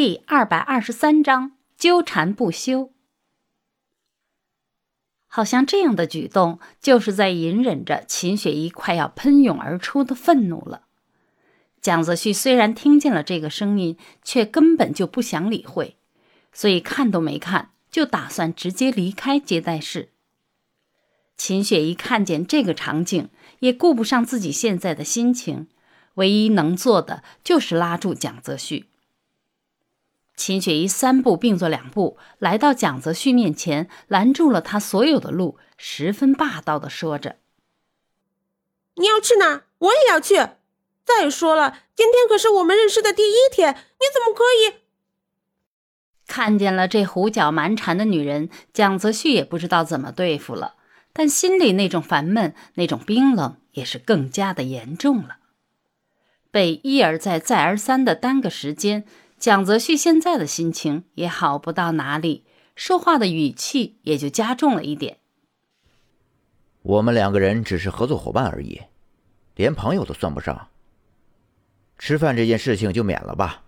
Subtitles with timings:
[0.00, 2.92] 第二百二十三章纠缠不休。
[5.26, 10.82] 好像这样的举动就是在隐忍着秦雪怡快要喷涌而出的愤怒了。
[11.80, 15.96] 蒋泽旭虽然听见了这个声音，却根本就不想理会，
[16.52, 20.10] 所以看都没看，就打算直接离开接待室。
[21.36, 25.66] 秦雪怡看见这个场景，也顾不上自己现在的心情，
[26.14, 28.87] 唯一能做的就是拉住蒋泽旭。
[30.38, 37.36] 秦雪怡三步并作两步来到蒋泽旭面前，拦住了他所有的路，十分霸道的说着
[38.94, 39.64] ：“你要去哪儿？
[39.78, 40.36] 我也要去。
[41.04, 44.80] 再说了，今天可是我们认识的第一天，你怎么可以？”
[46.28, 50.76] 看见了这胡搅蛮缠的女人，蒋泽旭也不知道怎么对付了，
[51.12, 55.38] 但心里那种烦闷、那种冰冷也是更加的严重了。
[56.52, 59.04] 被一而再、再而三的耽搁时间。
[59.38, 65.18] 蒋泽旭现在的心情也好不到哪里，说话的语气也就加重了一点。
[66.82, 68.80] 我们两个人只是合作伙伴而已，
[69.54, 70.68] 连朋友都算不上。
[71.98, 73.62] 吃饭这件事情就免了吧。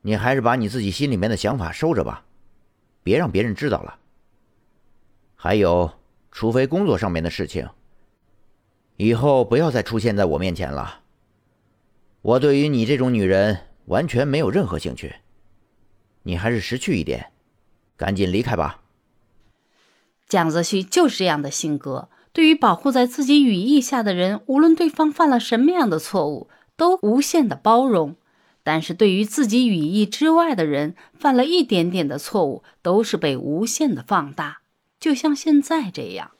[0.00, 2.24] 你还是把你自己心里面的想法收着吧，
[3.04, 4.00] 别让别人知道了。
[5.36, 5.92] 还有，
[6.32, 7.68] 除非工作上面的事情，
[8.96, 11.02] 以后不要再出现在我面前了。
[12.22, 13.68] 我对于你这种女人。
[13.86, 15.16] 完全没有任何兴趣，
[16.22, 17.32] 你还是识趣一点，
[17.96, 18.80] 赶紧离开吧。
[20.28, 28.14] 蒋泽旭就是这样的性格，对于保护在自己羽翼下的人，无论对方犯了什么样的错误，都无限的包容；
[28.62, 34.62] 但是对于自己羽翼之外的人，犯了一点点的错误，都是被无限的放大，
[34.98, 36.30] 就像现在这样。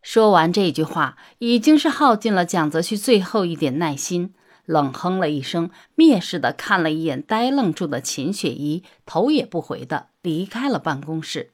[0.00, 4.32] 说完这句话，已经是耗尽了蒋泽旭最后一点耐心。
[4.66, 11.52] 冷哼了一声，蔑视的看了一眼呆愣住的秦雪怡，头也不回的离开了办公室。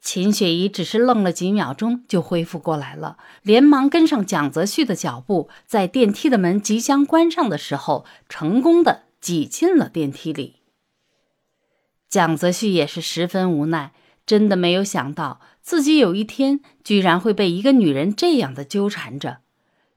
[0.00, 10.56] 秦雪怡只是愣了几秒钟，就恢复过来了，连忙跟上蒋泽旭的脚步，在电梯的门即将关上的时候，成功的挤进了电梯里。
[12.08, 13.92] 蒋泽旭也是十分无奈，
[14.24, 19.40] 真的没有想到自己有一天居然会被一个女人这样的纠缠着。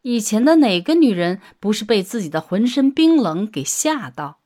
[0.03, 4.39] 以前的哪个女人不是被自己的浑身冰冷给吓到？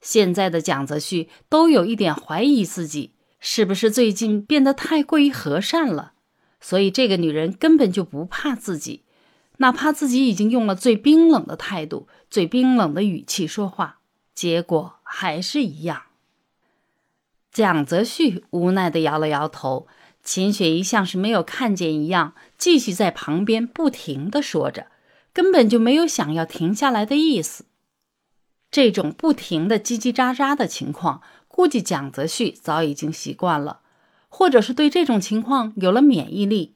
[0.00, 6.14] 现在的蒋泽旭都有一点怀疑自己是不是最近变得太过于和善了，
[6.60, 9.04] 所以这个女人根本就不怕自己，
[9.58, 14.00] 哪怕自己已经用了最冰冷的态度、最冰冷的语气说话，
[14.34, 16.02] 结果还是一样。
[17.52, 19.86] 蒋泽旭无奈的摇了摇头。
[20.26, 24.88] 秦雪怡像是没有看见一样，继续在旁边不停的说着，
[25.32, 27.66] 根本就没有想要停下来的意思。
[28.72, 33.82] 这种不停的叽叽喳喳的情况，估计蒋泽旭早已经习惯了，
[34.28, 36.74] 或者是对这种情况有了免疫力。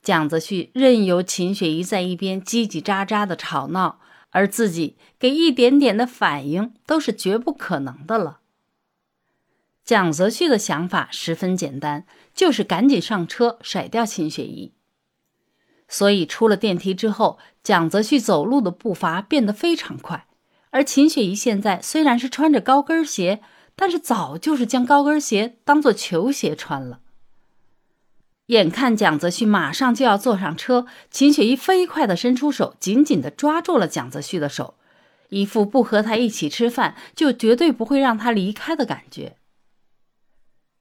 [0.00, 3.98] 蒋泽旭任由秦雪怡在一边叽叽喳喳的吵闹，
[4.30, 8.38] 而自己给一点点的反应都是绝不可能的了。
[9.84, 14.74] 蒋泽旭的想法十分简单，就是赶紧上车甩掉秦雪怡。
[15.88, 20.26] 所以出了电梯之后，蒋泽旭走路的步伐变得非常快。
[20.70, 23.40] 而秦雪怡现在虽然是穿着高跟鞋，
[23.74, 27.00] 但是早就是将高跟鞋当做球鞋穿了。
[28.46, 34.74] 眼看蒋泽旭马上就要坐上车，秦雪怡飞快地伸出手，紧紧地抓住了蒋泽旭的手，
[35.30, 39.36] 一副不和他一起吃饭就绝对不会让他离开的感觉。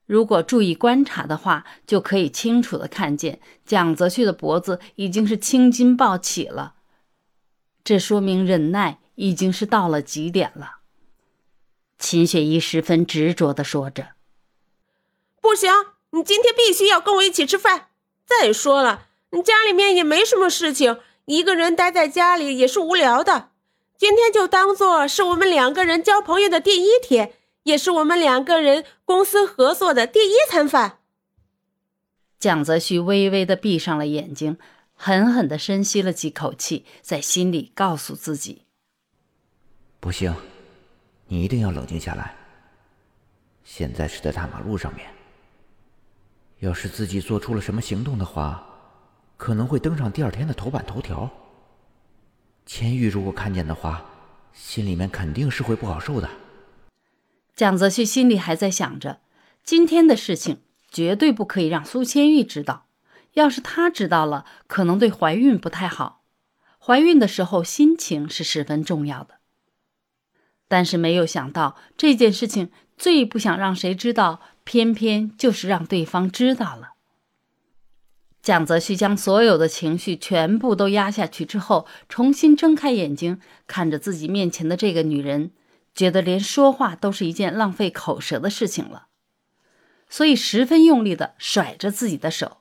[0.06, 6.76] 如果注意观察的话，就可以清楚的看见蒋泽旭的脖子已经是青筋暴起了，
[7.84, 10.78] 这说明忍耐已经是到了极点了。
[11.98, 14.10] 秦雪怡十分执着的说着
[15.42, 15.72] ：“不行，
[16.12, 17.88] 你今天必须要跟我一起吃饭。
[18.26, 23.50] 再说了，你家里面也没什么事情，一个人待在家里也是无聊的。
[23.98, 27.34] 今天就当做是我们两个人交朋友的第一天。”
[27.66, 31.00] 也是我们两个人公司合作的第一餐饭。
[32.40, 34.58] 蒋泽旭微微的闭上了眼睛，
[34.94, 38.66] 狠狠的深吸了几口气，在心里告诉自己
[40.00, 40.36] ：“不行，
[41.28, 42.36] 你一定要冷静下来。
[43.64, 45.10] 现在是在大马路上面，
[46.60, 48.64] 要是自己做出了什么行动的话，
[49.38, 51.28] 可能会登上第二天的头版头条。
[52.68, 54.06] 千玉如果看见的话，
[54.54, 56.30] 心里面肯定是会不好受的。”
[57.56, 59.22] 蒋泽旭心里还在想着，
[59.64, 60.60] 今天的事情
[60.92, 62.88] 绝对不可以让苏千玉知道。
[63.34, 66.24] 要是她知道了，可能对怀孕不太好。
[66.78, 69.36] 怀孕的时候，心情是十分重要的。
[70.68, 76.96] 但是没有想到这件事情最不想让谁知道，偏偏就是让对方知道了。
[78.42, 85.52] 蒋泽旭将所有的情绪全部都压下去之后，重新睁开眼睛，看着自己面前的这个女人，
[85.96, 89.08] 觉得连说话都是一件浪费口舌的事情了，
[90.10, 92.58] 所以十分用力的甩着自己的手。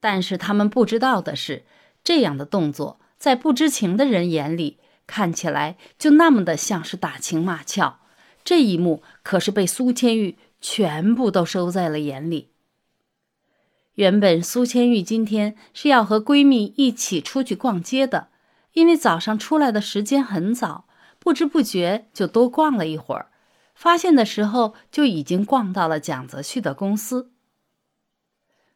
[0.00, 1.64] 但是他们不知道的是，
[2.04, 4.80] 这样的动作在不知情的人眼里。
[5.08, 8.00] 看起来就那么的像是打情骂俏，
[8.42, 12.50] 这一幕可是被苏千玉全部都收在了眼里。
[13.94, 18.30] 原本苏千玉今天是要和闺蜜一起出去逛街的，
[18.72, 20.88] 因为早上出来的时间很早，
[21.26, 23.32] 不知不觉就多逛了一会儿，
[23.74, 27.32] 发现的时候就已经逛到了蒋泽旭的公司。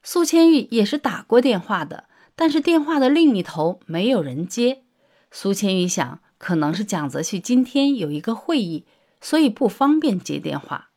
[0.02, 4.82] 苏千玉也是打过电话的，但是电话的另一头没有人接。
[5.30, 8.84] 苏千玉想，可能是蒋泽旭今天有一个会议，
[9.20, 10.90] 所以不方便接电话。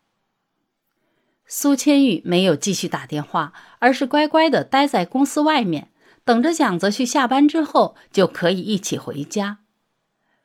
[1.45, 5.91] 苏千玉没有继续打电话，而是乖乖的待在公司外面，
[6.25, 9.59] 等着蒋泽旭下班之后就可以一起回家。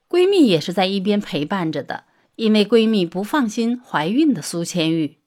[0.09, 2.05] 闺蜜也是在一边陪伴着的，
[2.37, 5.19] 因为闺蜜不放心怀孕的苏千玉。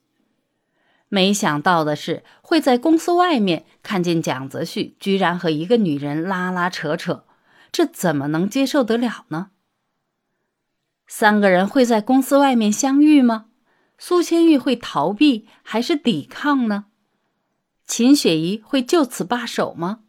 [1.08, 7.26] 没想到的是，会在公司外面看见蒋泽旭居然和一个女人拉拉扯扯。
[7.72, 9.52] 这怎么能接受得了呢？
[11.08, 13.48] 三个人会在公司外面相遇吗？
[13.98, 16.86] 苏千玉会逃避还是抵抗呢？
[17.86, 20.00] 秦雪怡会就此罢手吗？